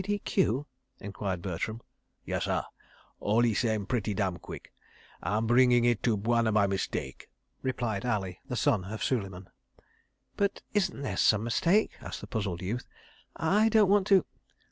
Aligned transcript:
"P.D.Q.?" 0.03 0.65
enquired 0.99 1.43
Bertram. 1.43 1.79
"Yessah, 2.25 2.65
all 3.19 3.45
'e 3.45 3.53
same 3.53 3.85
'pretty 3.85 4.15
dam 4.15 4.37
quick'—and 4.39 5.47
bringing 5.47 5.85
it 5.85 6.01
to 6.01 6.17
Bwana 6.17 6.51
by 6.51 6.65
mistake," 6.65 7.29
replied 7.61 8.03
Ali, 8.03 8.39
the 8.47 8.55
son 8.55 8.85
of 8.85 9.03
Suleiman. 9.03 9.47
"But 10.35 10.63
isn't 10.73 11.03
there 11.03 11.17
some 11.17 11.43
mistake?" 11.43 11.91
asked 12.01 12.19
the 12.21 12.25
puzzled 12.25 12.63
youth. 12.63 12.87
"I 13.35 13.69
don't 13.69 13.89
want 13.89 14.07
to 14.07 14.25